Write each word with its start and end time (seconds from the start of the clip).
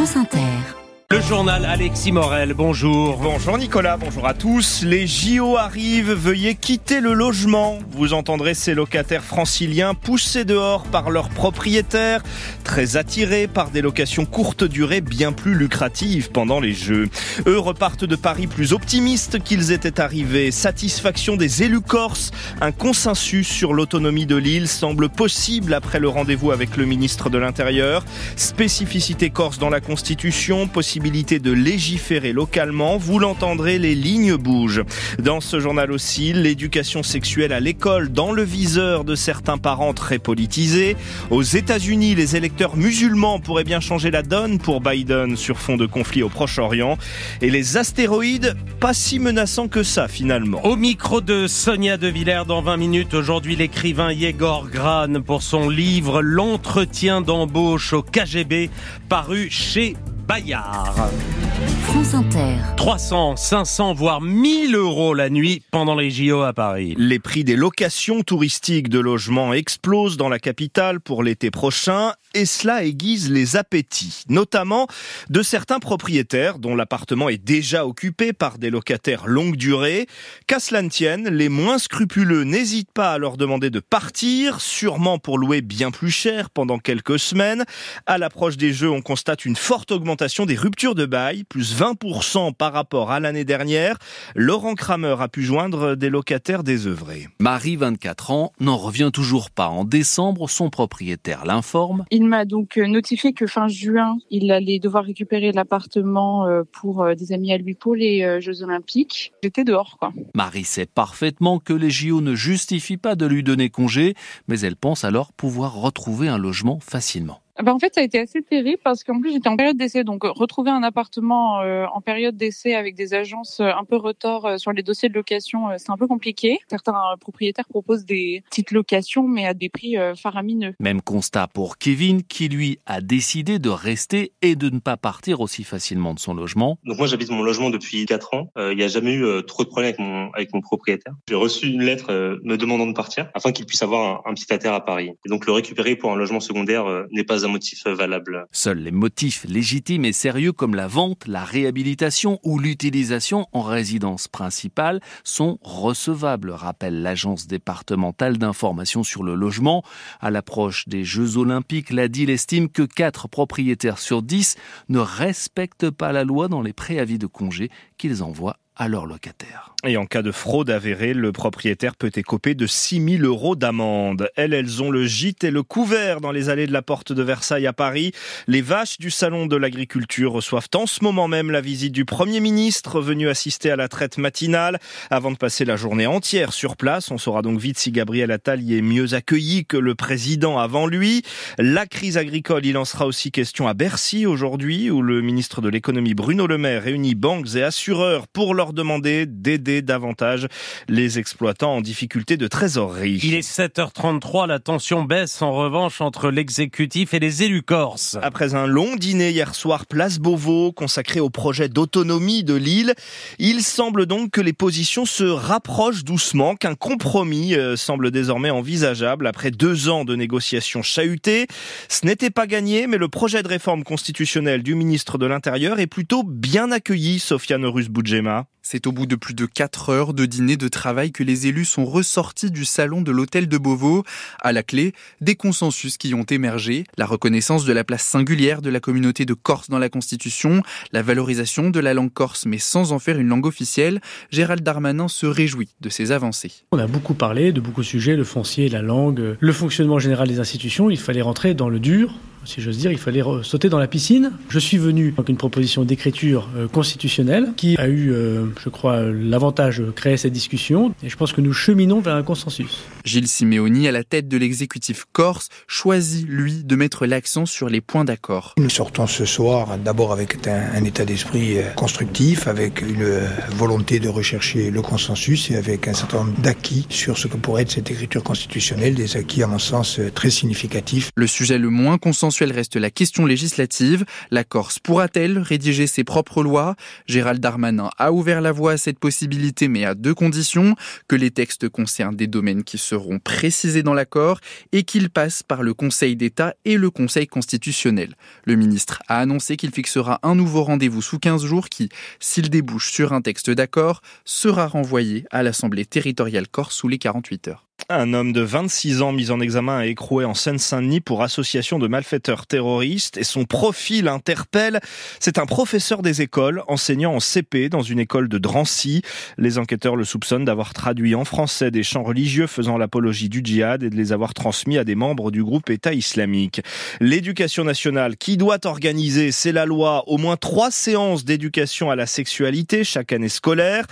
France 0.00 0.16
Inter. 0.16 0.79
Le 1.12 1.20
journal 1.20 1.64
Alexis 1.64 2.12
Morel, 2.12 2.54
bonjour. 2.54 3.16
Bonjour 3.16 3.58
Nicolas, 3.58 3.96
bonjour 3.96 4.28
à 4.28 4.32
tous. 4.32 4.84
Les 4.84 5.08
JO 5.08 5.56
arrivent, 5.56 6.12
veuillez 6.12 6.54
quitter 6.54 7.00
le 7.00 7.14
logement. 7.14 7.80
Vous 7.90 8.12
entendrez 8.12 8.54
ces 8.54 8.74
locataires 8.74 9.24
franciliens 9.24 9.94
poussés 9.94 10.44
dehors 10.44 10.84
par 10.84 11.10
leurs 11.10 11.28
propriétaires, 11.30 12.22
très 12.62 12.96
attirés 12.96 13.48
par 13.48 13.70
des 13.70 13.82
locations 13.82 14.24
courte 14.24 14.62
durée 14.62 15.00
bien 15.00 15.32
plus 15.32 15.56
lucratives 15.56 16.30
pendant 16.30 16.60
les 16.60 16.74
Jeux. 16.74 17.08
Eux 17.48 17.58
repartent 17.58 18.04
de 18.04 18.14
Paris 18.14 18.46
plus 18.46 18.72
optimistes 18.72 19.42
qu'ils 19.42 19.72
étaient 19.72 20.00
arrivés. 20.00 20.52
Satisfaction 20.52 21.34
des 21.34 21.64
élus 21.64 21.80
corses, 21.80 22.30
un 22.60 22.70
consensus 22.70 23.48
sur 23.48 23.72
l'autonomie 23.72 24.26
de 24.26 24.36
l'île 24.36 24.68
semble 24.68 25.08
possible 25.08 25.74
après 25.74 25.98
le 25.98 26.08
rendez-vous 26.08 26.52
avec 26.52 26.76
le 26.76 26.84
ministre 26.84 27.30
de 27.30 27.38
l'Intérieur. 27.38 28.04
Spécificité 28.36 29.30
corse 29.30 29.58
dans 29.58 29.70
la 29.70 29.80
Constitution, 29.80 30.68
possibilité 30.68 30.99
de 31.00 31.50
légiférer 31.50 32.32
localement. 32.32 32.98
Vous 32.98 33.18
l'entendrez, 33.18 33.78
les 33.78 33.94
lignes 33.94 34.36
bougent. 34.36 34.84
Dans 35.18 35.40
ce 35.40 35.58
journal 35.58 35.92
aussi, 35.92 36.34
l'éducation 36.34 37.02
sexuelle 37.02 37.52
à 37.52 37.60
l'école 37.60 38.12
dans 38.12 38.32
le 38.32 38.42
viseur 38.42 39.04
de 39.04 39.14
certains 39.14 39.56
parents 39.56 39.94
très 39.94 40.18
politisés. 40.18 40.96
Aux 41.30 41.42
États-Unis, 41.42 42.14
les 42.14 42.36
électeurs 42.36 42.76
musulmans 42.76 43.40
pourraient 43.40 43.64
bien 43.64 43.80
changer 43.80 44.10
la 44.10 44.22
donne 44.22 44.58
pour 44.58 44.82
Biden 44.82 45.36
sur 45.36 45.58
fond 45.58 45.76
de 45.76 45.86
conflit 45.86 46.22
au 46.22 46.28
Proche-Orient. 46.28 46.98
Et 47.40 47.50
les 47.50 47.78
astéroïdes, 47.78 48.54
pas 48.78 48.92
si 48.92 49.18
menaçants 49.18 49.68
que 49.68 49.82
ça 49.82 50.06
finalement. 50.06 50.64
Au 50.66 50.76
micro 50.76 51.22
de 51.22 51.46
Sonia 51.46 51.96
De 51.96 52.08
Villers 52.08 52.44
dans 52.46 52.60
20 52.60 52.76
minutes, 52.76 53.14
aujourd'hui 53.14 53.56
l'écrivain 53.56 54.12
Yegor 54.12 54.68
Gran 54.70 55.22
pour 55.24 55.42
son 55.42 55.70
livre 55.70 56.20
L'entretien 56.20 57.22
d'embauche 57.22 57.94
au 57.94 58.02
KGB 58.02 58.68
paru 59.08 59.48
chez 59.50 59.96
Bayard. 60.30 61.39
France 61.82 62.14
Inter. 62.14 62.56
300, 62.76 63.36
500, 63.36 63.94
voire 63.94 64.20
1000 64.20 64.74
euros 64.74 65.14
la 65.14 65.30
nuit 65.30 65.62
pendant 65.70 65.94
les 65.94 66.10
JO 66.10 66.42
à 66.42 66.52
Paris. 66.52 66.94
Les 66.98 67.18
prix 67.18 67.44
des 67.44 67.56
locations 67.56 68.22
touristiques 68.22 68.88
de 68.88 68.98
logements 68.98 69.52
explosent 69.52 70.16
dans 70.16 70.28
la 70.28 70.38
capitale 70.38 71.00
pour 71.00 71.22
l'été 71.22 71.50
prochain 71.50 72.12
et 72.34 72.44
cela 72.44 72.84
aiguise 72.84 73.30
les 73.30 73.56
appétits, 73.56 74.24
notamment 74.28 74.86
de 75.30 75.42
certains 75.42 75.80
propriétaires 75.80 76.58
dont 76.58 76.76
l'appartement 76.76 77.28
est 77.28 77.42
déjà 77.42 77.86
occupé 77.86 78.32
par 78.32 78.58
des 78.58 78.70
locataires 78.70 79.26
longue 79.26 79.56
durée. 79.56 80.06
Qu'à 80.46 80.60
cela 80.60 80.82
ne 80.82 80.88
tienne, 80.88 81.28
les 81.28 81.48
moins 81.48 81.78
scrupuleux 81.78 82.44
n'hésitent 82.44 82.92
pas 82.92 83.12
à 83.12 83.18
leur 83.18 83.36
demander 83.36 83.70
de 83.70 83.80
partir, 83.80 84.60
sûrement 84.60 85.18
pour 85.18 85.38
louer 85.38 85.60
bien 85.60 85.90
plus 85.90 86.10
cher 86.10 86.50
pendant 86.50 86.78
quelques 86.78 87.18
semaines. 87.18 87.64
À 88.06 88.18
l'approche 88.18 88.56
des 88.56 88.72
Jeux, 88.72 88.90
on 88.90 89.02
constate 89.02 89.44
une 89.44 89.56
forte 89.56 89.90
augmentation 89.90 90.46
des 90.46 90.54
ruptures 90.54 90.94
de 90.94 91.06
bail, 91.06 91.44
plus 91.44 91.69
20% 91.74 92.54
par 92.54 92.72
rapport 92.72 93.10
à 93.10 93.20
l'année 93.20 93.44
dernière. 93.44 93.98
Laurent 94.34 94.74
Kramer 94.74 95.16
a 95.20 95.28
pu 95.28 95.42
joindre 95.42 95.94
des 95.94 96.10
locataires 96.10 96.62
désœuvrés. 96.62 97.28
Marie, 97.38 97.76
24 97.76 98.30
ans, 98.30 98.52
n'en 98.60 98.76
revient 98.76 99.10
toujours 99.12 99.50
pas. 99.50 99.68
En 99.68 99.84
décembre, 99.84 100.48
son 100.48 100.70
propriétaire 100.70 101.44
l'informe. 101.44 102.04
Il 102.10 102.24
m'a 102.24 102.44
donc 102.44 102.78
euh, 102.78 102.86
notifié 102.86 103.32
que 103.32 103.46
fin 103.46 103.68
juin, 103.68 104.18
il 104.30 104.50
allait 104.50 104.78
devoir 104.78 105.04
récupérer 105.04 105.52
l'appartement 105.52 106.46
euh, 106.46 106.62
pour 106.72 107.02
euh, 107.02 107.14
des 107.14 107.32
amis 107.32 107.52
à 107.52 107.58
lui 107.58 107.74
pour 107.74 107.94
les 107.94 108.40
Jeux 108.40 108.62
Olympiques. 108.62 109.32
J'étais 109.42 109.64
dehors, 109.64 109.96
quoi. 109.98 110.12
Marie 110.34 110.64
sait 110.64 110.86
parfaitement 110.86 111.58
que 111.58 111.72
les 111.72 111.90
JO 111.90 112.20
ne 112.20 112.34
justifient 112.34 112.96
pas 112.96 113.14
de 113.14 113.26
lui 113.26 113.42
donner 113.42 113.70
congé, 113.70 114.14
mais 114.48 114.60
elle 114.60 114.76
pense 114.76 115.04
alors 115.04 115.32
pouvoir 115.32 115.74
retrouver 115.74 116.28
un 116.28 116.38
logement 116.38 116.78
facilement. 116.80 117.40
Bah 117.62 117.74
en 117.74 117.78
fait, 117.78 117.94
ça 117.94 118.00
a 118.00 118.04
été 118.04 118.18
assez 118.18 118.42
terrible 118.42 118.80
parce 118.82 119.04
qu'en 119.04 119.20
plus, 119.20 119.32
j'étais 119.32 119.48
en 119.48 119.56
période 119.56 119.76
d'essai. 119.76 120.04
Donc, 120.04 120.24
euh, 120.24 120.30
retrouver 120.30 120.70
un 120.70 120.82
appartement 120.82 121.60
euh, 121.60 121.84
en 121.92 122.00
période 122.00 122.36
d'essai 122.36 122.74
avec 122.74 122.94
des 122.94 123.14
agences 123.14 123.60
euh, 123.60 123.70
un 123.70 123.84
peu 123.84 123.96
retors 123.96 124.58
sur 124.58 124.72
les 124.72 124.82
dossiers 124.82 125.08
de 125.08 125.14
location, 125.14 125.66
c'est 125.76 125.90
un 125.90 125.96
peu 125.96 126.06
compliqué. 126.06 126.58
Certains 126.68 126.94
propriétaires 127.20 127.68
proposent 127.68 128.04
des 128.04 128.42
petites 128.48 128.70
locations, 128.70 129.26
mais 129.26 129.46
à 129.46 129.54
des 129.54 129.68
prix 129.68 129.96
faramineux. 130.16 130.74
Même 130.80 131.02
constat 131.02 131.48
pour 131.48 131.78
Kevin, 131.78 132.22
qui 132.22 132.48
lui 132.48 132.78
a 132.86 133.00
décidé 133.00 133.58
de 133.58 133.68
rester 133.68 134.32
et 134.42 134.56
de 134.56 134.70
ne 134.70 134.78
pas 134.78 134.96
partir 134.96 135.40
aussi 135.40 135.64
facilement 135.64 136.14
de 136.14 136.18
son 136.18 136.34
logement. 136.34 136.78
Donc, 136.84 136.98
moi, 136.98 137.06
j'habite 137.06 137.30
mon 137.30 137.42
logement 137.42 137.70
depuis 137.70 138.06
4 138.06 138.34
ans. 138.34 138.50
Il 138.56 138.76
n'y 138.76 138.82
a 138.82 138.88
jamais 138.88 139.14
eu 139.14 139.44
trop 139.46 139.64
de 139.64 139.68
problèmes 139.68 139.90
avec 139.90 139.98
mon, 139.98 140.30
avec 140.32 140.54
mon 140.54 140.60
propriétaire. 140.60 141.14
J'ai 141.28 141.34
reçu 141.34 141.68
une 141.68 141.82
lettre 141.82 142.12
me 142.44 142.56
demandant 142.56 142.86
de 142.86 142.92
partir 142.92 143.30
afin 143.34 143.52
qu'il 143.52 143.66
puisse 143.66 143.82
avoir 143.82 144.24
un, 144.26 144.30
un 144.30 144.34
petit 144.34 144.52
à 144.66 144.74
à 144.74 144.80
Paris. 144.80 145.10
Et 145.24 145.28
donc, 145.28 145.46
le 145.46 145.52
récupérer 145.52 145.96
pour 145.96 146.12
un 146.12 146.16
logement 146.16 146.40
secondaire 146.40 146.84
n'est 147.10 147.24
pas 147.24 147.46
un 147.46 147.49
motif 147.50 147.86
valable. 147.86 148.46
Seuls 148.52 148.78
les 148.78 148.90
motifs 148.90 149.44
légitimes 149.44 150.04
et 150.04 150.12
sérieux 150.12 150.52
comme 150.52 150.74
la 150.74 150.86
vente, 150.86 151.26
la 151.26 151.44
réhabilitation 151.44 152.38
ou 152.42 152.58
l'utilisation 152.58 153.46
en 153.52 153.62
résidence 153.62 154.28
principale 154.28 155.00
sont 155.24 155.58
recevables, 155.62 156.50
rappelle 156.50 157.02
l'agence 157.02 157.46
départementale 157.46 158.38
d'information 158.38 159.02
sur 159.02 159.22
le 159.22 159.34
logement. 159.34 159.82
À 160.20 160.30
l'approche 160.30 160.88
des 160.88 161.04
Jeux 161.04 161.36
Olympiques, 161.36 161.90
la 161.90 162.08
DIL 162.08 162.30
estime 162.30 162.68
que 162.68 162.82
4 162.82 163.28
propriétaires 163.28 163.98
sur 163.98 164.22
10 164.22 164.56
ne 164.88 164.98
respectent 164.98 165.90
pas 165.90 166.12
la 166.12 166.24
loi 166.24 166.48
dans 166.48 166.62
les 166.62 166.72
préavis 166.72 167.18
de 167.18 167.26
congé 167.26 167.70
qu'ils 167.98 168.22
envoient 168.22 168.56
à 168.76 168.88
leurs 168.88 169.06
locataires. 169.06 169.74
Et 169.84 169.96
en 169.96 170.04
cas 170.04 170.22
de 170.22 170.30
fraude 170.30 170.68
avérée, 170.68 171.14
le 171.14 171.32
propriétaire 171.32 171.96
peut 171.96 172.10
écoper 172.14 172.54
de 172.54 172.66
6 172.66 173.18
000 173.18 173.24
euros 173.24 173.56
d'amende. 173.56 174.28
Elles, 174.36 174.52
elles 174.52 174.82
ont 174.82 174.90
le 174.90 175.06
gîte 175.06 175.44
et 175.44 175.50
le 175.50 175.62
couvert 175.62 176.20
dans 176.20 176.32
les 176.32 176.50
allées 176.50 176.66
de 176.66 176.72
la 176.72 176.82
porte 176.82 177.12
de 177.12 177.22
Versailles 177.22 177.66
à 177.66 177.72
Paris. 177.72 178.12
Les 178.46 178.60
vaches 178.60 178.98
du 178.98 179.10
salon 179.10 179.46
de 179.46 179.56
l'agriculture 179.56 180.32
reçoivent 180.32 180.68
en 180.74 180.86
ce 180.86 181.02
moment 181.02 181.28
même 181.28 181.50
la 181.50 181.62
visite 181.62 181.92
du 181.92 182.04
Premier 182.04 182.40
ministre 182.40 183.00
venu 183.00 183.28
assister 183.28 183.70
à 183.70 183.76
la 183.76 183.88
traite 183.88 184.18
matinale 184.18 184.78
avant 185.10 185.30
de 185.30 185.36
passer 185.36 185.64
la 185.64 185.76
journée 185.76 186.06
entière 186.06 186.52
sur 186.52 186.76
place. 186.76 187.10
On 187.10 187.18
saura 187.18 187.40
donc 187.40 187.58
vite 187.58 187.78
si 187.78 187.92
Gabriel 187.92 188.30
Attal 188.30 188.62
y 188.62 188.76
est 188.76 188.82
mieux 188.82 189.14
accueilli 189.14 189.64
que 189.64 189.76
le 189.76 189.94
président 189.94 190.58
avant 190.58 190.86
lui. 190.86 191.22
La 191.58 191.86
crise 191.86 192.18
agricole, 192.18 192.66
il 192.66 192.76
en 192.76 192.84
sera 192.84 193.06
aussi 193.06 193.30
question 193.30 193.66
à 193.66 193.74
Bercy 193.74 194.26
aujourd'hui 194.26 194.90
où 194.90 195.00
le 195.00 195.22
ministre 195.22 195.60
de 195.60 195.68
l'économie 195.68 196.14
Bruno 196.14 196.46
Le 196.46 196.58
Maire 196.58 196.82
réunit 196.82 197.14
banques 197.14 197.54
et 197.54 197.62
assureurs 197.62 198.28
pour 198.28 198.54
leur 198.54 198.69
demander 198.72 199.26
d'aider 199.26 199.82
davantage 199.82 200.46
les 200.88 201.18
exploitants 201.18 201.76
en 201.76 201.80
difficulté 201.80 202.36
de 202.36 202.46
trésorerie. 202.46 203.20
Il 203.22 203.34
est 203.34 203.48
7h33, 203.48 204.46
la 204.46 204.58
tension 204.58 205.04
baisse 205.04 205.42
en 205.42 205.52
revanche 205.52 206.00
entre 206.00 206.30
l'exécutif 206.30 207.14
et 207.14 207.18
les 207.18 207.42
élus 207.42 207.62
corses. 207.62 208.18
Après 208.22 208.54
un 208.54 208.66
long 208.66 208.96
dîner 208.96 209.30
hier 209.30 209.54
soir, 209.54 209.86
place 209.86 210.18
Beauvau, 210.18 210.72
consacré 210.72 211.20
au 211.20 211.30
projet 211.30 211.68
d'autonomie 211.68 212.44
de 212.44 212.54
l'île, 212.54 212.94
il 213.38 213.62
semble 213.62 214.06
donc 214.06 214.30
que 214.30 214.40
les 214.40 214.52
positions 214.52 215.04
se 215.04 215.24
rapprochent 215.24 216.04
doucement, 216.04 216.56
qu'un 216.56 216.74
compromis 216.74 217.54
euh, 217.54 217.76
semble 217.76 218.10
désormais 218.10 218.50
envisageable 218.50 219.26
après 219.26 219.50
deux 219.50 219.88
ans 219.88 220.04
de 220.04 220.16
négociations 220.16 220.82
chahutées. 220.82 221.46
Ce 221.88 222.06
n'était 222.06 222.30
pas 222.30 222.46
gagné, 222.46 222.86
mais 222.86 222.98
le 222.98 223.08
projet 223.08 223.42
de 223.42 223.48
réforme 223.48 223.84
constitutionnelle 223.84 224.62
du 224.62 224.74
ministre 224.74 225.18
de 225.18 225.26
l'Intérieur 225.26 225.80
est 225.80 225.86
plutôt 225.86 226.22
bien 226.24 226.72
accueilli, 226.72 227.18
Sofiane 227.18 227.66
Rus-Boudjema. 227.66 228.46
C'est 228.72 228.86
au 228.86 228.92
bout 228.92 229.06
de 229.06 229.16
plus 229.16 229.34
de 229.34 229.46
4 229.46 229.88
heures 229.88 230.14
de 230.14 230.26
dîner 230.26 230.56
de 230.56 230.68
travail 230.68 231.10
que 231.10 231.24
les 231.24 231.48
élus 231.48 231.64
sont 231.64 231.84
ressortis 231.84 232.52
du 232.52 232.64
salon 232.64 233.02
de 233.02 233.10
l'hôtel 233.10 233.48
de 233.48 233.58
Beauvau. 233.58 234.04
À 234.40 234.52
la 234.52 234.62
clé, 234.62 234.94
des 235.20 235.34
consensus 235.34 235.98
qui 235.98 236.14
ont 236.14 236.22
émergé, 236.22 236.84
la 236.96 237.04
reconnaissance 237.04 237.64
de 237.64 237.72
la 237.72 237.82
place 237.82 238.04
singulière 238.04 238.62
de 238.62 238.70
la 238.70 238.78
communauté 238.78 239.24
de 239.24 239.34
Corse 239.34 239.70
dans 239.70 239.80
la 239.80 239.88
Constitution, 239.88 240.62
la 240.92 241.02
valorisation 241.02 241.70
de 241.70 241.80
la 241.80 241.94
langue 241.94 242.12
corse 242.12 242.46
mais 242.46 242.58
sans 242.58 242.92
en 242.92 243.00
faire 243.00 243.18
une 243.18 243.26
langue 243.26 243.46
officielle. 243.46 244.00
Gérald 244.30 244.62
Darmanin 244.62 245.08
se 245.08 245.26
réjouit 245.26 245.70
de 245.80 245.88
ces 245.88 246.12
avancées. 246.12 246.52
On 246.70 246.78
a 246.78 246.86
beaucoup 246.86 247.14
parlé 247.14 247.50
de 247.50 247.60
beaucoup 247.60 247.80
de 247.80 247.86
sujets, 247.86 248.14
le 248.14 248.22
foncier, 248.22 248.68
la 248.68 248.82
langue, 248.82 249.36
le 249.40 249.52
fonctionnement 249.52 249.98
général 249.98 250.28
des 250.28 250.38
institutions. 250.38 250.90
Il 250.90 250.98
fallait 251.00 251.22
rentrer 251.22 251.54
dans 251.54 251.70
le 251.70 251.80
dur, 251.80 252.14
si 252.44 252.60
j'ose 252.60 252.78
dire, 252.78 252.90
il 252.90 252.98
fallait 252.98 253.22
sauter 253.42 253.68
dans 253.68 253.78
la 253.78 253.86
piscine. 253.86 254.32
Je 254.48 254.58
suis 254.58 254.78
venu 254.78 255.14
avec 255.16 255.28
une 255.28 255.36
proposition 255.36 255.84
d'écriture 255.84 256.48
euh, 256.56 256.68
constitutionnelle 256.68 257.52
qui 257.56 257.76
a 257.78 257.88
eu, 257.88 258.12
euh, 258.12 258.46
je 258.62 258.68
crois, 258.68 259.02
l'avantage 259.02 259.78
de 259.78 259.90
créer 259.90 260.16
cette 260.16 260.32
discussion 260.32 260.94
et 261.02 261.08
je 261.08 261.16
pense 261.16 261.32
que 261.32 261.40
nous 261.40 261.52
cheminons 261.52 262.00
vers 262.00 262.14
un 262.14 262.22
consensus. 262.22 262.84
Gilles 263.04 263.28
Simeoni, 263.28 263.88
à 263.88 263.92
la 263.92 264.04
tête 264.04 264.28
de 264.28 264.36
l'exécutif 264.36 265.04
corse, 265.12 265.48
choisit, 265.66 266.26
lui, 266.28 266.64
de 266.64 266.76
mettre 266.76 267.06
l'accent 267.06 267.46
sur 267.46 267.68
les 267.68 267.80
points 267.80 268.04
d'accord. 268.04 268.54
Nous 268.58 268.70
sortons 268.70 269.06
ce 269.06 269.24
soir 269.24 269.78
d'abord 269.78 270.12
avec 270.12 270.46
un, 270.46 270.72
un 270.74 270.84
état 270.84 271.04
d'esprit 271.04 271.58
euh, 271.58 271.70
constructif, 271.76 272.46
avec 272.46 272.80
une 272.80 273.20
volonté 273.50 274.00
de 274.00 274.08
rechercher 274.08 274.70
le 274.70 274.82
consensus 274.82 275.50
et 275.50 275.56
avec 275.56 275.88
un 275.88 275.94
certain 275.94 276.24
nombre 276.24 276.40
d'acquis 276.40 276.86
sur 276.88 277.18
ce 277.18 277.28
que 277.28 277.36
pourrait 277.36 277.62
être 277.62 277.70
cette 277.70 277.90
écriture 277.90 278.22
constitutionnelle, 278.22 278.94
des 278.94 279.16
acquis 279.16 279.42
à 279.42 279.46
mon 279.46 279.58
sens 279.58 280.00
très 280.14 280.30
significatifs. 280.30 281.10
Le 281.14 281.26
sujet 281.26 281.58
le 281.58 281.70
moins 281.70 281.98
consensuel 281.98 282.29
reste 282.52 282.76
la 282.76 282.90
question 282.90 283.26
législative. 283.26 284.04
La 284.30 284.44
Corse 284.44 284.78
pourra-t-elle 284.78 285.38
rédiger 285.38 285.86
ses 285.86 286.04
propres 286.04 286.42
lois? 286.42 286.76
Gérald 287.06 287.40
Darmanin 287.40 287.90
a 287.98 288.12
ouvert 288.12 288.40
la 288.40 288.52
voie 288.52 288.72
à 288.72 288.76
cette 288.76 288.98
possibilité, 288.98 289.68
mais 289.68 289.84
à 289.84 289.94
deux 289.94 290.14
conditions 290.14 290.76
que 291.08 291.16
les 291.16 291.30
textes 291.30 291.68
concernent 291.68 292.16
des 292.16 292.26
domaines 292.26 292.64
qui 292.64 292.78
seront 292.78 293.18
précisés 293.18 293.82
dans 293.82 293.94
l'accord 293.94 294.40
et 294.72 294.82
qu'ils 294.82 295.10
passent 295.10 295.42
par 295.42 295.62
le 295.62 295.74
Conseil 295.74 296.16
d'État 296.16 296.54
et 296.64 296.76
le 296.76 296.90
Conseil 296.90 297.26
constitutionnel. 297.26 298.14
Le 298.44 298.56
ministre 298.56 299.02
a 299.08 299.18
annoncé 299.18 299.56
qu'il 299.56 299.72
fixera 299.72 300.20
un 300.22 300.34
nouveau 300.34 300.64
rendez-vous 300.64 301.02
sous 301.02 301.18
15 301.18 301.44
jours 301.44 301.68
qui, 301.68 301.88
s'il 302.18 302.50
débouche 302.50 302.92
sur 302.92 303.12
un 303.12 303.22
texte 303.22 303.50
d'accord, 303.50 304.02
sera 304.24 304.66
renvoyé 304.66 305.24
à 305.30 305.42
l'Assemblée 305.42 305.86
territoriale 305.86 306.48
corse 306.48 306.74
sous 306.74 306.88
les 306.88 306.98
48 306.98 307.48
heures. 307.48 307.69
Un 307.88 308.14
homme 308.14 308.32
de 308.32 308.40
26 308.40 309.02
ans 309.02 309.12
mis 309.12 309.30
en 309.30 309.40
examen 309.40 309.78
à 309.78 309.86
écroué 309.86 310.24
en 310.24 310.34
Seine-Saint-Denis 310.34 311.00
pour 311.00 311.22
association 311.22 311.78
de 311.78 311.88
malfaiteurs 311.88 312.46
terroristes 312.46 313.16
et 313.16 313.24
son 313.24 313.44
profil 313.44 314.08
interpelle. 314.08 314.80
C'est 315.18 315.38
un 315.38 315.46
professeur 315.46 316.02
des 316.02 316.22
écoles, 316.22 316.62
enseignant 316.68 317.14
en 317.14 317.20
CP 317.20 317.68
dans 317.68 317.82
une 317.82 317.98
école 317.98 318.28
de 318.28 318.38
Drancy. 318.38 319.02
Les 319.38 319.58
enquêteurs 319.58 319.96
le 319.96 320.04
soupçonnent 320.04 320.44
d'avoir 320.44 320.74
traduit 320.74 321.14
en 321.14 321.24
français 321.24 321.70
des 321.70 321.82
chants 321.82 322.02
religieux 322.02 322.46
faisant 322.46 322.78
l'apologie 322.78 323.28
du 323.28 323.40
djihad 323.42 323.82
et 323.82 323.90
de 323.90 323.96
les 323.96 324.12
avoir 324.12 324.34
transmis 324.34 324.78
à 324.78 324.84
des 324.84 324.94
membres 324.94 325.30
du 325.30 325.42
groupe 325.42 325.70
État 325.70 325.92
islamique. 325.92 326.62
L'éducation 327.00 327.64
nationale 327.64 328.16
qui 328.16 328.36
doit 328.36 328.66
organiser, 328.66 329.32
c'est 329.32 329.52
la 329.52 329.66
loi, 329.66 330.04
au 330.06 330.18
moins 330.18 330.36
trois 330.36 330.70
séances 330.70 331.24
d'éducation 331.24 331.90
à 331.90 331.96
la 331.96 332.06
sexualité 332.06 332.84
chaque 332.84 333.12
année 333.12 333.28
scolaire. 333.28 333.86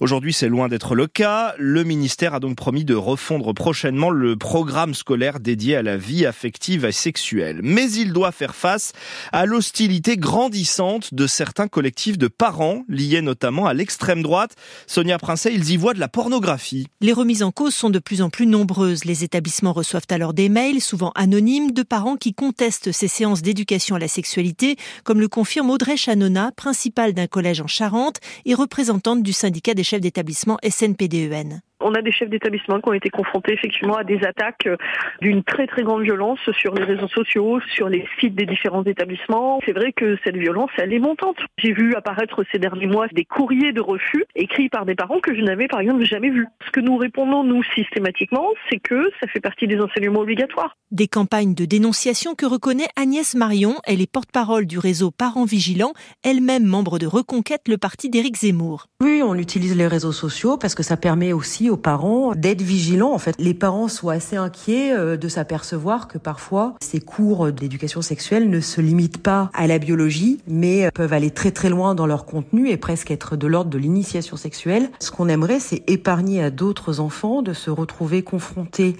Aujourd'hui, 0.00 0.32
c'est 0.32 0.48
loin 0.48 0.68
d'être 0.68 0.94
le 0.94 1.06
cas. 1.06 1.54
Le 1.58 1.84
ministère 1.84 2.34
a 2.34 2.40
donc 2.40 2.56
promis 2.56 2.84
de 2.84 2.94
refondre 2.94 3.33
prochainement 3.38 4.10
le 4.10 4.36
programme 4.36 4.94
scolaire 4.94 5.40
dédié 5.40 5.76
à 5.76 5.82
la 5.82 5.96
vie 5.96 6.26
affective 6.26 6.84
et 6.84 6.92
sexuelle. 6.92 7.60
Mais 7.62 7.90
il 7.90 8.12
doit 8.12 8.32
faire 8.32 8.54
face 8.54 8.92
à 9.32 9.46
l'hostilité 9.46 10.16
grandissante 10.16 11.12
de 11.14 11.26
certains 11.26 11.68
collectifs 11.68 12.18
de 12.18 12.28
parents, 12.28 12.84
liés 12.88 13.22
notamment 13.22 13.66
à 13.66 13.74
l'extrême 13.74 14.22
droite. 14.22 14.54
Sonia 14.86 15.18
Princet, 15.18 15.54
ils 15.54 15.70
y 15.70 15.76
voient 15.76 15.94
de 15.94 16.00
la 16.00 16.08
pornographie. 16.08 16.86
Les 17.00 17.12
remises 17.12 17.42
en 17.42 17.50
cause 17.50 17.74
sont 17.74 17.90
de 17.90 17.98
plus 17.98 18.22
en 18.22 18.30
plus 18.30 18.46
nombreuses. 18.46 19.04
Les 19.04 19.24
établissements 19.24 19.72
reçoivent 19.72 20.06
alors 20.10 20.34
des 20.34 20.48
mails, 20.48 20.80
souvent 20.80 21.12
anonymes, 21.14 21.72
de 21.72 21.82
parents 21.82 22.16
qui 22.16 22.34
contestent 22.34 22.92
ces 22.92 23.08
séances 23.08 23.42
d'éducation 23.42 23.96
à 23.96 23.98
la 23.98 24.08
sexualité, 24.08 24.76
comme 25.04 25.20
le 25.20 25.28
confirme 25.28 25.70
Audrey 25.70 25.96
Chanona, 25.96 26.52
principale 26.52 27.12
d'un 27.12 27.26
collège 27.26 27.60
en 27.60 27.66
Charente 27.66 28.20
et 28.44 28.54
représentante 28.54 29.22
du 29.22 29.32
syndicat 29.32 29.74
des 29.74 29.84
chefs 29.84 30.00
d'établissement 30.00 30.58
SNPDEN 30.68 31.62
on 31.84 31.94
a 31.94 32.02
des 32.02 32.10
chefs 32.10 32.30
d'établissement 32.30 32.80
qui 32.80 32.88
ont 32.88 32.94
été 32.94 33.10
confrontés 33.10 33.52
effectivement 33.52 33.96
à 33.96 34.04
des 34.04 34.24
attaques 34.24 34.66
euh, 34.66 34.76
d'une 35.20 35.44
très 35.44 35.66
très 35.66 35.82
grande 35.82 36.02
violence 36.02 36.40
sur 36.58 36.74
les 36.74 36.82
réseaux 36.82 37.08
sociaux, 37.08 37.60
sur 37.74 37.88
les 37.88 38.06
sites 38.18 38.34
des 38.34 38.46
différents 38.46 38.84
établissements. 38.84 39.60
C'est 39.64 39.72
vrai 39.72 39.92
que 39.92 40.16
cette 40.24 40.36
violence, 40.36 40.70
elle 40.78 40.92
est 40.92 40.98
montante. 40.98 41.36
J'ai 41.58 41.72
vu 41.72 41.94
apparaître 41.94 42.42
ces 42.50 42.58
derniers 42.58 42.86
mois 42.86 43.06
des 43.08 43.24
courriers 43.24 43.72
de 43.72 43.80
refus 43.80 44.24
écrits 44.34 44.70
par 44.70 44.86
des 44.86 44.94
parents 44.94 45.20
que 45.20 45.34
je 45.34 45.42
n'avais 45.42 45.68
par 45.68 45.80
exemple 45.80 46.04
jamais 46.04 46.30
vus. 46.30 46.48
Ce 46.66 46.70
que 46.70 46.80
nous 46.80 46.96
répondons 46.96 47.44
nous 47.44 47.62
systématiquement, 47.74 48.48
c'est 48.70 48.78
que 48.78 49.10
ça 49.20 49.28
fait 49.28 49.40
partie 49.40 49.66
des 49.66 49.78
enseignements 49.78 50.20
obligatoires. 50.20 50.76
Des 50.90 51.08
campagnes 51.08 51.54
de 51.54 51.66
dénonciation 51.66 52.34
que 52.34 52.46
reconnaît 52.46 52.88
Agnès 52.96 53.34
Marion. 53.34 53.74
Elle 53.84 54.00
est 54.00 54.10
porte-parole 54.10 54.66
du 54.66 54.78
réseau 54.78 55.10
Parents 55.10 55.44
Vigilants, 55.44 55.92
elle-même 56.22 56.64
membre 56.64 56.98
de 56.98 57.06
Reconquête, 57.06 57.68
le 57.68 57.76
parti 57.76 58.08
d'Éric 58.08 58.36
Zemmour. 58.36 58.86
Oui, 59.02 59.20
on 59.22 59.34
utilise 59.34 59.76
les 59.76 59.86
réseaux 59.86 60.12
sociaux 60.12 60.56
parce 60.56 60.74
que 60.74 60.82
ça 60.82 60.96
permet 60.96 61.32
aussi 61.32 61.68
aux 61.74 61.76
parents 61.76 62.34
d'être 62.36 62.62
vigilants. 62.62 63.12
En 63.12 63.18
fait, 63.18 63.34
les 63.40 63.52
parents 63.52 63.88
sont 63.88 64.08
assez 64.08 64.36
inquiets 64.36 64.92
euh, 64.92 65.16
de 65.16 65.26
s'apercevoir 65.26 66.06
que 66.06 66.18
parfois 66.18 66.74
ces 66.80 67.00
cours 67.00 67.50
d'éducation 67.50 68.00
sexuelle 68.00 68.48
ne 68.48 68.60
se 68.60 68.80
limitent 68.80 69.22
pas 69.22 69.50
à 69.54 69.66
la 69.66 69.80
biologie, 69.80 70.38
mais 70.46 70.86
euh, 70.86 70.90
peuvent 70.94 71.12
aller 71.12 71.32
très 71.32 71.50
très 71.50 71.70
loin 71.70 71.96
dans 71.96 72.06
leur 72.06 72.26
contenu 72.26 72.70
et 72.70 72.76
presque 72.76 73.10
être 73.10 73.34
de 73.34 73.48
l'ordre 73.48 73.70
de 73.70 73.78
l'initiation 73.78 74.36
sexuelle. 74.36 74.88
Ce 75.00 75.10
qu'on 75.10 75.28
aimerait, 75.28 75.58
c'est 75.58 75.82
épargner 75.90 76.44
à 76.44 76.50
d'autres 76.50 77.00
enfants 77.00 77.42
de 77.42 77.52
se 77.52 77.70
retrouver 77.70 78.22
confrontés 78.22 78.96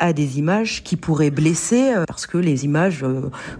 à 0.00 0.14
des 0.14 0.38
images 0.38 0.82
qui 0.82 0.96
pourraient 0.96 1.30
blesser 1.30 1.92
euh, 1.92 2.04
parce 2.06 2.26
que 2.26 2.38
les 2.38 2.64
images 2.64 3.04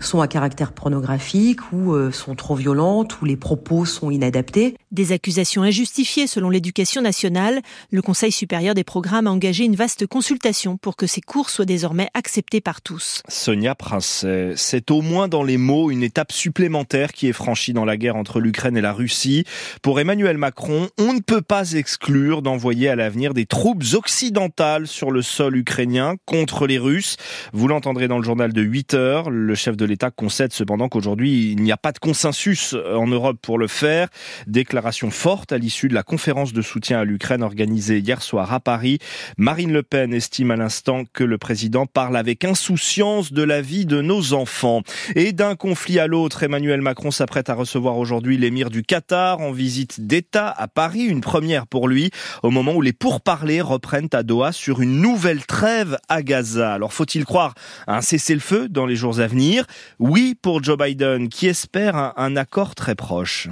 sont 0.01 0.23
à 0.23 0.29
caractère 0.29 0.73
pornographique 0.73 1.71
ou 1.73 1.95
sont 2.13 2.35
trop 2.35 2.55
violentes 2.55 3.21
ou 3.21 3.27
les 3.27 3.37
propos 3.37 3.85
sont 3.85 4.11
inadaptés. 4.11 4.75
Des 4.91 5.13
accusations 5.13 5.63
injustifiées 5.63 6.27
selon 6.27 6.49
l'éducation 6.49 7.03
nationale. 7.03 7.61
Le 7.91 8.01
Conseil 8.01 8.33
supérieur 8.33 8.54
des 8.55 8.85
programmes 8.85 9.27
a 9.27 9.31
engagé 9.31 9.65
une 9.65 9.75
vaste 9.75 10.07
consultation 10.07 10.77
pour 10.77 10.95
que 10.97 11.09
ces 11.09 11.21
cours 11.21 11.51
soient 11.51 11.65
désormais 11.65 12.09
acceptés 12.15 12.61
par 12.61 12.83
tous. 12.83 13.21
Sonia 13.29 13.75
Princet, 13.75 14.53
c'est 14.57 14.93
au 14.93 15.03
moins 15.03 15.27
dans 15.27 15.43
les 15.43 15.57
mots 15.57 15.91
une 15.91 16.05
étape 16.05 16.31
supplémentaire 16.31 17.13
qui 17.13 17.27
est 17.29 17.33
franchie 17.33 17.73
dans 17.73 17.85
la 17.85 17.97
guerre 17.97 18.15
entre 18.15 18.41
l'Ukraine 18.41 18.77
et 18.77 18.81
la 18.81 18.93
Russie. 18.93 19.45
Pour 19.83 19.99
Emmanuel 19.99 20.39
Macron, 20.39 20.89
on 20.99 21.15
ne 21.15 21.21
peut 21.21 21.43
pas 21.43 21.73
exclure 21.73 22.43
d'envoyer 22.43 22.89
à 22.89 22.95
l'avenir 22.97 23.35
des 23.35 23.45
troupes 23.45 23.83
occidentales 23.93 24.87
sur 24.87 25.11
le 25.11 25.23
sol 25.23 25.57
ukrainien 25.57 26.15
contre 26.25 26.69
les 26.69 26.79
Russes. 26.79 27.17
Vous 27.53 27.67
l'entendrez 27.67 28.07
dans 28.07 28.19
le 28.19 28.25
journal 28.25 28.53
de 28.53 28.63
8 28.63 28.95
heures. 28.95 29.31
Le 29.31 29.55
chef 29.57 29.77
de 29.77 29.85
l'État 29.85 30.13
concède 30.13 30.53
cependant 30.53 30.89
qu'aujourd'hui, 30.89 31.51
il 31.51 31.63
n'y 31.63 31.73
a 31.73 31.77
pas 31.77 31.93
de 31.93 31.99
consensus 31.99 32.75
en 32.75 33.09
Europe 33.09 33.39
pour 33.43 33.59
le 33.59 33.67
faire. 33.67 34.09
Déclaration 34.47 35.11
forte 35.11 35.51
à 35.51 35.59
l'issue 35.59 35.89
de 35.89 35.95
la 35.95 36.05
conférence 36.05 36.53
de 36.53 36.63
soutien 36.63 37.01
à 37.01 37.05
l'Ukraine 37.05 37.43
organisée 37.43 37.99
hier 37.99 38.23
soir 38.23 38.44
à 38.53 38.61
Paris. 38.61 38.99
Marine 39.39 39.73
Le 39.73 39.83
Pen 39.83 40.13
estime 40.13 40.51
à 40.51 40.57
l'instant 40.57 41.05
que 41.13 41.25
le 41.25 41.39
président 41.39 41.87
parle 41.87 42.17
avec 42.17 42.45
insouciance 42.45 43.33
de 43.33 43.43
la 43.43 43.61
vie 43.61 43.87
de 43.87 44.03
nos 44.03 44.33
enfants. 44.35 44.83
Et 45.15 45.33
d'un 45.33 45.55
conflit 45.55 45.99
à 45.99 46.07
l'autre, 46.07 46.43
Emmanuel 46.43 46.81
Macron 46.83 47.11
s'apprête 47.11 47.49
à 47.49 47.55
recevoir 47.55 47.97
aujourd'hui 47.97 48.37
l'émir 48.37 48.71
du 48.71 48.83
Qatar 48.83 49.41
en 49.41 49.53
visite 49.53 50.07
d'État 50.07 50.55
à 50.57 50.69
Paris, 50.69 51.05
une 51.05 51.21
première 51.21 51.67
pour 51.67 51.89
lui, 51.89 52.11
au 52.43 52.51
moment 52.51 52.75
où 52.75 52.83
les 52.83 52.93
pourparlers 52.93 53.61
reprennent 53.61 54.09
à 54.13 54.23
Doha 54.23 54.53
sur 54.53 54.81
une 54.81 55.01
nouvelle 55.01 55.45
trêve 55.47 55.97
à 56.09 56.23
Gaza. 56.23 56.75
Alors 56.75 56.93
faut-il 56.93 57.25
croire 57.25 57.55
à 57.87 57.99
un 57.99 58.01
cessez-le-feu 58.01 58.69
dans 58.69 58.87
les 58.87 58.97
jours 58.97 59.21
à 59.21 59.27
venir? 59.27 59.67
Oui 59.99 60.37
pour 60.41 60.63
Joe 60.63 60.77
Biden, 60.77 61.29
qui 61.29 61.47
espère 61.47 61.97
un, 61.97 62.13
un 62.17 62.37
accord 62.37 62.75
très 62.75 62.95
proche. 62.95 63.49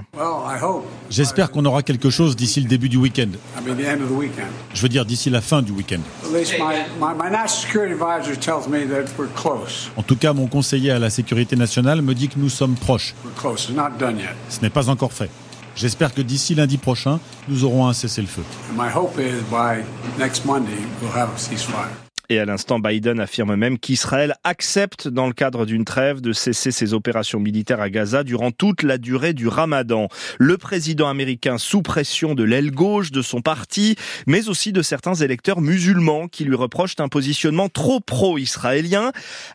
J'espère 1.11 1.51
qu'on 1.51 1.65
aura 1.65 1.83
quelque 1.83 2.11
chose 2.11 2.37
d'ici 2.37 2.61
le 2.61 2.69
début 2.69 2.89
du 2.89 2.97
week-end. 2.97 3.29
Je 4.75 4.82
veux 4.83 4.89
dire 4.89 5.05
d'ici 5.05 5.31
la 5.31 5.41
fin 5.41 5.63
du 5.63 5.73
week-end. 5.73 6.01
En 9.97 10.03
tout 10.03 10.17
cas, 10.17 10.33
mon 10.33 10.47
conseiller 10.47 10.91
à 10.91 10.99
la 10.99 11.11
sécurité 11.11 11.57
nationale 11.57 12.03
me 12.03 12.15
dit 12.15 12.29
que 12.29 12.39
nous 12.39 12.49
sommes 12.49 12.75
proches. 12.75 13.15
Ce 14.49 14.61
n'est 14.61 14.71
pas 14.71 14.89
encore 14.89 15.13
fait. 15.13 15.31
J'espère 15.75 16.13
que 16.13 16.21
d'ici 16.21 16.55
lundi 16.55 16.77
prochain, 16.77 17.19
nous 17.49 17.65
aurons 17.65 17.87
un 17.89 17.93
cessez-le-feu. 17.95 18.43
Et 22.29 22.39
à 22.39 22.45
l'instant, 22.45 22.79
Biden 22.79 23.21
affirme 23.21 23.57
même 23.57 23.79
qu'Israël 23.79 24.35
accepte, 24.45 25.09
dans 25.09 25.27
le 25.27 25.33
cadre 25.33 25.67
d'une 25.67 25.85
trêve, 25.85 26.21
de 26.21 26.33
cesser 26.33 26.71
ses 26.71 26.95
opérations 26.95 27.41
militaires 27.41 27.81
à 27.81 27.91
Gaza 27.91 28.23
durant 28.25 28.51
toute 28.51 28.83
la 28.83 28.99
durée 28.99 29.33
du 29.33 29.49
ramadan. 29.49 30.09
Le 30.39 30.57
président 30.57 31.09
américain 31.09 31.59
sous 31.59 31.83
pression 31.83 32.35
de 32.35 32.45
l'aile 32.45 32.71
gauche 32.71 33.11
de 33.11 33.23
son 33.23 33.41
parti, 33.41 33.97
mais 34.27 34.49
aussi 34.49 34.73
de 34.73 34.83
certains 34.83 35.15
électeurs 35.15 35.61
musulmans 35.61 36.29
qui 36.29 36.45
lui 36.45 36.57
reprochent 36.57 36.97
un 36.99 37.09
positionnement 37.09 37.69
trop 37.69 38.01
pro-israélien, 38.01 39.13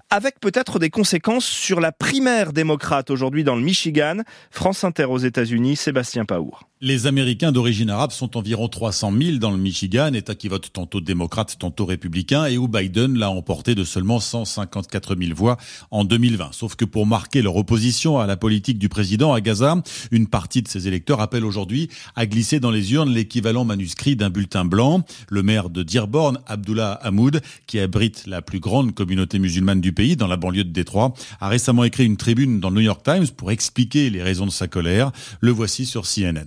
avec 0.09 0.39
peut-être 0.39 0.79
des 0.79 0.89
conséquences 0.89 1.45
sur 1.45 1.79
la 1.79 1.91
primaire 1.91 2.53
démocrate 2.53 3.09
aujourd'hui 3.09 3.43
dans 3.43 3.55
le 3.55 3.61
Michigan. 3.61 4.21
France 4.51 4.83
Inter 4.83 5.05
aux 5.05 5.17
États-Unis, 5.17 5.75
Sébastien 5.75 6.25
Paour. 6.25 6.66
Les 6.79 7.07
Américains 7.07 7.51
d'origine 7.51 7.89
arabe 7.89 8.11
sont 8.11 8.37
environ 8.37 8.67
300 8.67 9.11
000 9.19 9.37
dans 9.37 9.49
le 9.49 9.57
Michigan, 9.57 10.13
État 10.13 10.35
qui 10.35 10.47
vote 10.47 10.69
tantôt 10.71 11.01
démocrate, 11.01 11.55
tantôt 11.57 11.87
républicain, 11.87 12.45
et 12.45 12.59
où 12.59 12.67
Biden 12.67 13.17
l'a 13.17 13.31
emporté 13.31 13.73
de 13.73 13.83
seulement 13.83 14.19
154 14.19 15.15
000 15.15 15.33
voix 15.35 15.57
en 15.89 16.03
2020. 16.03 16.49
Sauf 16.51 16.75
que 16.75 16.85
pour 16.85 17.07
marquer 17.07 17.41
leur 17.41 17.55
opposition 17.55 18.19
à 18.19 18.27
la 18.27 18.37
politique 18.37 18.77
du 18.77 18.89
président 18.89 19.33
à 19.33 19.41
Gaza, 19.41 19.81
une 20.11 20.27
partie 20.27 20.61
de 20.61 20.67
ses 20.67 20.87
électeurs 20.87 21.19
appelle 21.19 21.45
aujourd'hui 21.45 21.89
à 22.15 22.27
glisser 22.27 22.59
dans 22.59 22.69
les 22.69 22.93
urnes 22.93 23.09
l'équivalent 23.09 23.65
manuscrit 23.65 24.15
d'un 24.15 24.29
bulletin 24.29 24.63
blanc. 24.63 25.03
Le 25.29 25.41
maire 25.41 25.71
de 25.71 25.81
Dearborn, 25.81 26.37
Abdullah 26.45 26.91
Hamoud, 27.01 27.41
qui 27.65 27.79
abrite 27.79 28.27
la 28.27 28.43
plus 28.43 28.59
grande 28.59 28.93
communauté 28.93 29.39
musulmane 29.39 29.81
du 29.81 29.93
pays, 29.93 30.15
dans 30.15 30.27
la 30.27 30.37
banlieue 30.37 30.63
de 30.63 30.69
Détroit, 30.69 31.15
a 31.41 31.47
récemment 31.47 31.85
écrit 31.85 32.05
une 32.05 32.17
tribune 32.17 32.59
dans 32.59 32.69
le 32.69 32.75
New 32.75 32.81
York 32.81 33.01
Times 33.03 33.29
pour 33.35 33.49
expliquer 33.49 34.11
les 34.11 34.21
raisons 34.21 34.45
de 34.45 34.51
sa 34.51 34.67
colère. 34.67 35.11
Le 35.41 35.49
voici 35.49 35.87
sur 35.87 36.03
CNN. 36.03 36.45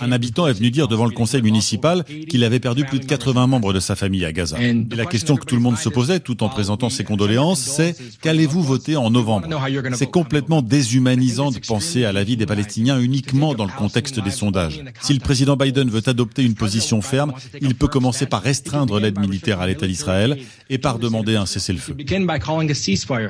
Un 0.00 0.12
habitant 0.12 0.48
est 0.48 0.52
venu 0.52 0.70
dire 0.70 0.88
devant 0.88 1.04
le 1.04 1.12
conseil 1.12 1.40
municipal 1.42 2.04
qu'il 2.28 2.44
avait 2.44 2.60
perdu 2.60 2.84
plus 2.84 2.98
de 2.98 3.04
80 3.04 3.46
membres 3.46 3.72
de 3.72 3.80
sa 3.80 3.96
famille 3.96 4.24
à 4.24 4.32
Gaza. 4.32 4.60
Et 4.60 4.74
la 4.94 5.06
question 5.06 5.36
que 5.36 5.46
tout 5.46 5.54
le 5.54 5.62
monde 5.62 5.78
se 5.78 5.88
posait, 5.88 6.20
tout 6.20 6.42
en 6.42 6.48
présentant 6.48 6.90
ses 6.90 7.04
condoléances, 7.04 7.60
c'est 7.60 7.96
qu'allez-vous 8.20 8.62
voter 8.62 8.96
en 8.96 9.10
novembre? 9.10 9.48
C'est 9.94 10.10
complètement 10.10 10.62
déshumanisant 10.62 11.50
de 11.50 11.58
penser 11.58 12.04
à 12.04 12.12
la 12.12 12.24
vie 12.24 12.36
des 12.36 12.46
Palestiniens 12.46 13.00
uniquement 13.00 13.54
dans 13.54 13.64
le 13.64 13.72
contexte 13.72 14.20
des 14.20 14.30
sondages. 14.30 14.82
Si 15.00 15.14
le 15.14 15.20
président 15.20 15.56
Biden 15.56 15.88
veut 15.88 16.02
adopter 16.06 16.44
une 16.44 16.54
position 16.54 17.00
ferme, 17.00 17.32
il 17.60 17.74
peut 17.74 17.88
commencer 17.88 18.26
par 18.26 18.42
restreindre 18.42 18.98
l'aide 19.00 19.18
militaire 19.18 19.60
à 19.60 19.66
l'État 19.66 19.86
d'Israël 19.86 20.38
et 20.70 20.78
par 20.78 20.98
demander 20.98 21.36
un 21.36 21.46
cessez-le-feu. 21.46 21.96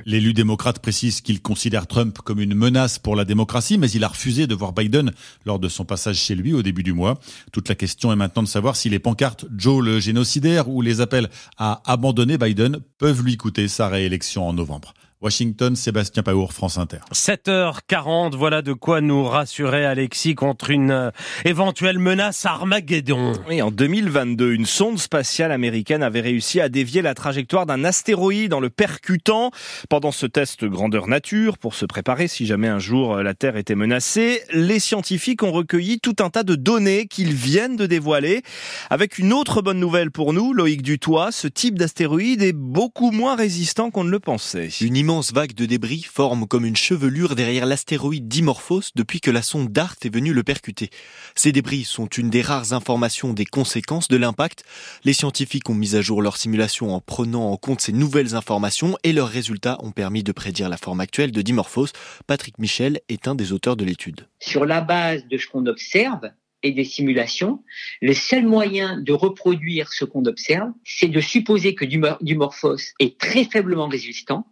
L'élu 0.06 0.32
démocrate 0.32 0.78
précise 0.78 1.20
qu'il 1.20 1.40
considère 1.40 1.86
Trump 1.86 2.18
comme 2.24 2.40
une 2.40 2.54
menace 2.54 2.98
pour 2.98 3.16
la 3.16 3.24
démocratie, 3.24 3.78
mais 3.78 3.90
il 3.90 4.02
a 4.04 4.08
refusé 4.08 4.46
de 4.46 4.54
voir 4.54 4.72
Biden 4.72 5.12
lors 5.44 5.58
de 5.58 5.68
son 5.68 5.84
passage 5.84 6.16
chez 6.16 6.34
lui 6.34 6.52
au 6.52 6.62
début 6.62 6.82
du 6.82 6.92
mois. 6.92 7.18
Toute 7.52 7.68
la 7.68 7.74
question 7.74 8.12
est 8.12 8.16
maintenant 8.16 8.42
de 8.42 8.48
savoir 8.48 8.76
si 8.76 8.88
les 8.88 8.98
pancartes 8.98 9.44
Joe 9.56 9.82
le 9.82 10.00
génocidaire 10.00 10.68
ou 10.68 10.82
les 10.82 11.00
appels 11.00 11.28
à 11.58 11.82
abandonner 11.90 12.38
Biden 12.38 12.78
peuvent 12.98 13.22
lui 13.22 13.36
coûter 13.36 13.68
sa 13.68 13.88
réélection 13.88 14.46
en 14.46 14.52
novembre. 14.52 14.94
Washington, 15.22 15.76
Sébastien 15.76 16.24
Paour, 16.24 16.52
France 16.52 16.78
Inter. 16.78 16.98
7h40, 17.12 18.34
voilà 18.34 18.60
de 18.60 18.72
quoi 18.72 19.00
nous 19.00 19.22
rassurer 19.22 19.84
Alexis 19.84 20.34
contre 20.34 20.70
une 20.70 20.90
euh, 20.90 21.10
éventuelle 21.44 22.00
menace 22.00 22.44
Armageddon. 22.44 23.32
Oui, 23.48 23.62
en 23.62 23.70
2022, 23.70 24.52
une 24.52 24.66
sonde 24.66 24.98
spatiale 24.98 25.52
américaine 25.52 26.02
avait 26.02 26.20
réussi 26.20 26.60
à 26.60 26.68
dévier 26.68 27.02
la 27.02 27.14
trajectoire 27.14 27.66
d'un 27.66 27.84
astéroïde 27.84 28.52
en 28.52 28.58
le 28.58 28.68
percutant. 28.68 29.52
Pendant 29.88 30.10
ce 30.10 30.26
test 30.26 30.64
grandeur 30.64 31.06
nature, 31.06 31.56
pour 31.56 31.74
se 31.74 31.86
préparer 31.86 32.26
si 32.26 32.44
jamais 32.44 32.68
un 32.68 32.80
jour 32.80 33.14
euh, 33.14 33.22
la 33.22 33.34
Terre 33.34 33.56
était 33.56 33.76
menacée, 33.76 34.42
les 34.52 34.80
scientifiques 34.80 35.44
ont 35.44 35.52
recueilli 35.52 36.00
tout 36.00 36.16
un 36.18 36.30
tas 36.30 36.42
de 36.42 36.56
données 36.56 37.06
qu'ils 37.06 37.34
viennent 37.34 37.76
de 37.76 37.86
dévoiler. 37.86 38.42
Avec 38.90 39.18
une 39.18 39.32
autre 39.32 39.62
bonne 39.62 39.78
nouvelle 39.78 40.10
pour 40.10 40.32
nous, 40.32 40.52
Loïc 40.52 40.82
Dutoit, 40.82 41.30
ce 41.30 41.46
type 41.46 41.78
d'astéroïde 41.78 42.42
est 42.42 42.52
beaucoup 42.52 43.12
moins 43.12 43.36
résistant 43.36 43.92
qu'on 43.92 44.02
ne 44.02 44.10
le 44.10 44.18
pensait. 44.18 44.68
Une 44.80 44.96
immense 45.12 45.34
vague 45.34 45.52
de 45.52 45.66
débris 45.66 46.02
forme 46.02 46.46
comme 46.46 46.64
une 46.64 46.74
chevelure 46.74 47.34
derrière 47.34 47.66
l'astéroïde 47.66 48.28
Dimorphos 48.28 48.92
depuis 48.94 49.20
que 49.20 49.30
la 49.30 49.42
sonde 49.42 49.70
DART 49.70 49.96
est 50.06 50.08
venue 50.08 50.32
le 50.32 50.42
percuter. 50.42 50.88
Ces 51.34 51.52
débris 51.52 51.84
sont 51.84 52.06
une 52.06 52.30
des 52.30 52.40
rares 52.40 52.72
informations 52.72 53.34
des 53.34 53.44
conséquences 53.44 54.08
de 54.08 54.16
l'impact. 54.16 54.64
Les 55.04 55.12
scientifiques 55.12 55.68
ont 55.68 55.74
mis 55.74 55.96
à 55.96 56.00
jour 56.00 56.22
leurs 56.22 56.38
simulations 56.38 56.94
en 56.94 57.00
prenant 57.00 57.50
en 57.50 57.58
compte 57.58 57.82
ces 57.82 57.92
nouvelles 57.92 58.34
informations 58.34 58.96
et 59.04 59.12
leurs 59.12 59.28
résultats 59.28 59.76
ont 59.82 59.90
permis 59.90 60.22
de 60.22 60.32
prédire 60.32 60.70
la 60.70 60.78
forme 60.78 61.00
actuelle 61.00 61.30
de 61.30 61.42
Dimorphos. 61.42 61.92
Patrick 62.26 62.58
Michel 62.58 63.02
est 63.10 63.28
un 63.28 63.34
des 63.34 63.52
auteurs 63.52 63.76
de 63.76 63.84
l'étude. 63.84 64.28
Sur 64.40 64.64
la 64.64 64.80
base 64.80 65.26
de 65.26 65.36
ce 65.36 65.46
qu'on 65.46 65.66
observe, 65.66 66.30
et 66.62 66.70
des 66.70 66.84
simulations, 66.84 67.62
le 68.00 68.14
seul 68.14 68.46
moyen 68.46 68.96
de 69.00 69.12
reproduire 69.12 69.92
ce 69.92 70.04
qu'on 70.04 70.24
observe, 70.26 70.70
c'est 70.84 71.08
de 71.08 71.20
supposer 71.20 71.74
que 71.74 71.84
Dimorphos 71.84 72.76
est 73.00 73.18
très 73.18 73.44
faiblement 73.44 73.88
résistant 73.88 74.46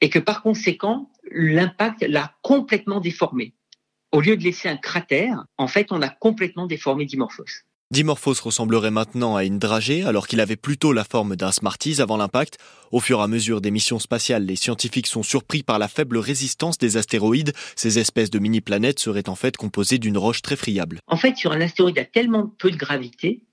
et 0.00 0.10
que 0.10 0.18
par 0.18 0.42
conséquent, 0.42 1.10
l'impact 1.30 2.04
l'a 2.08 2.34
complètement 2.42 3.00
déformé. 3.00 3.54
Au 4.12 4.20
lieu 4.20 4.36
de 4.36 4.44
laisser 4.44 4.68
un 4.68 4.76
cratère, 4.76 5.44
en 5.58 5.68
fait, 5.68 5.88
on 5.90 6.02
a 6.02 6.08
complètement 6.08 6.66
déformé 6.66 7.06
Dimorphos. 7.06 7.44
Dimorphos 7.92 8.42
ressemblerait 8.42 8.90
maintenant 8.90 9.36
à 9.36 9.44
une 9.44 9.60
dragée 9.60 10.02
alors 10.02 10.26
qu'il 10.26 10.40
avait 10.40 10.56
plutôt 10.56 10.92
la 10.92 11.04
forme 11.04 11.36
d'un 11.36 11.52
Smarties 11.52 12.00
avant 12.00 12.16
l'impact. 12.16 12.58
Au 12.90 12.98
fur 12.98 13.20
et 13.20 13.22
à 13.22 13.28
mesure 13.28 13.60
des 13.60 13.70
missions 13.70 14.00
spatiales, 14.00 14.44
les 14.44 14.56
scientifiques 14.56 15.06
sont 15.06 15.22
surpris 15.22 15.62
par 15.62 15.78
la 15.78 15.86
faible 15.86 16.18
résistance 16.18 16.78
des 16.78 16.96
astéroïdes. 16.96 17.52
Ces 17.76 18.00
espèces 18.00 18.30
de 18.30 18.40
mini-planètes 18.40 18.98
seraient 18.98 19.28
en 19.28 19.36
fait 19.36 19.56
composées 19.56 19.98
d'une 19.98 20.18
roche 20.18 20.42
très 20.42 20.56
friable. 20.56 20.98
En 21.06 21.16
fait, 21.16 21.36
sur 21.36 21.52
un 21.52 21.60
astéroïde, 21.60 21.94
il 21.96 22.00
y 22.00 22.02
a 22.02 22.06
tellement 22.06 22.48
peu 22.58 22.72
de 22.72 22.76
gravité 22.76 23.44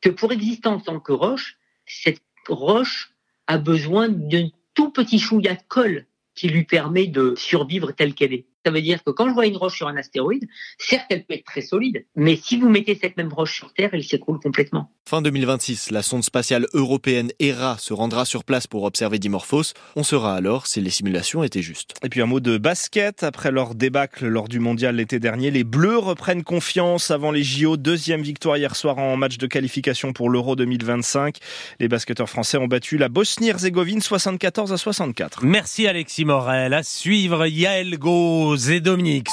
que 0.00 0.10
pour 0.10 0.30
exister 0.30 0.68
en 0.68 0.78
tant 0.78 1.00
que 1.00 1.12
roche, 1.12 1.56
cette 1.84 2.22
roche 2.48 3.10
a 3.48 3.58
besoin 3.58 4.08
d'un 4.08 4.48
tout 4.74 4.90
petit 4.90 5.18
chouïa 5.18 5.56
colle 5.56 6.06
qui 6.34 6.48
lui 6.48 6.64
permet 6.64 7.06
de 7.06 7.34
survivre 7.36 7.92
telle 7.92 8.14
qu'elle 8.14 8.32
est. 8.32 8.46
Ça 8.64 8.70
veut 8.70 8.82
dire 8.82 9.02
que 9.02 9.10
quand 9.10 9.28
je 9.28 9.34
vois 9.34 9.46
une 9.46 9.56
roche 9.56 9.76
sur 9.76 9.88
un 9.88 9.96
astéroïde, 9.96 10.46
certes, 10.78 11.06
elle 11.10 11.24
peut 11.24 11.34
être 11.34 11.44
très 11.44 11.62
solide, 11.62 12.04
mais 12.14 12.36
si 12.36 12.58
vous 12.58 12.68
mettez 12.68 12.94
cette 12.94 13.16
même 13.16 13.32
roche 13.32 13.56
sur 13.56 13.72
Terre, 13.72 13.90
elle 13.92 14.04
s'écroule 14.04 14.38
complètement. 14.38 14.90
Fin 15.08 15.20
2026, 15.20 15.90
la 15.90 16.02
sonde 16.02 16.22
spatiale 16.22 16.66
européenne 16.72 17.32
ERA 17.40 17.76
se 17.78 17.92
rendra 17.92 18.24
sur 18.24 18.44
place 18.44 18.66
pour 18.66 18.84
observer 18.84 19.18
Dimorphos. 19.18 19.74
On 19.96 20.04
saura 20.04 20.34
alors 20.34 20.66
si 20.66 20.80
les 20.80 20.90
simulations 20.90 21.42
étaient 21.42 21.60
justes. 21.60 21.94
Et 22.04 22.08
puis 22.08 22.22
un 22.22 22.26
mot 22.26 22.40
de 22.40 22.56
basket. 22.56 23.24
Après 23.24 23.50
leur 23.50 23.74
débâcle 23.74 24.26
lors 24.26 24.48
du 24.48 24.60
mondial 24.60 24.96
l'été 24.96 25.18
dernier, 25.18 25.50
les 25.50 25.64
Bleus 25.64 25.98
reprennent 25.98 26.44
confiance 26.44 27.10
avant 27.10 27.32
les 27.32 27.42
JO. 27.42 27.76
Deuxième 27.76 28.22
victoire 28.22 28.56
hier 28.56 28.76
soir 28.76 28.98
en 28.98 29.16
match 29.16 29.38
de 29.38 29.46
qualification 29.46 30.12
pour 30.12 30.30
l'Euro 30.30 30.56
2025. 30.56 31.36
Les 31.80 31.88
basketteurs 31.88 32.30
français 32.30 32.56
ont 32.58 32.68
battu 32.68 32.96
la 32.96 33.08
Bosnie-Herzégovine 33.08 34.00
74 34.00 34.72
à 34.72 34.76
64. 34.76 35.44
Merci 35.44 35.86
Alexis 35.86 36.24
Morel. 36.24 36.72
À 36.72 36.82
suivre 36.82 37.46
Yael 37.46 37.98
Gauze 37.98 38.51
Dominique 38.80 39.28